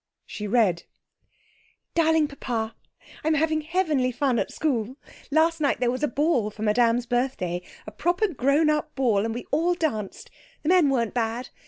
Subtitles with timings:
[0.25, 0.81] She read
[1.93, 2.73] 'DARLING PAPA,
[3.23, 4.95] 'I'm having heavenly fun at school.
[5.29, 7.61] Last night there was a ball for Madame's birthday.
[7.85, 10.31] A proper grown up ball, and we all danced.
[10.63, 11.49] The men weren't bad.